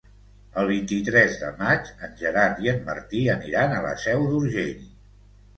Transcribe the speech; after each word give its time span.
El 0.61 0.67
vint-i-tres 0.69 1.35
de 1.41 1.49
maig 1.59 1.91
en 2.07 2.17
Gerard 2.23 2.63
i 2.69 2.71
en 2.73 2.81
Martí 2.89 3.21
aniran 3.37 3.77
a 3.79 3.85
la 3.85 3.93
Seu 4.07 4.27
d'Urgell. 4.33 4.85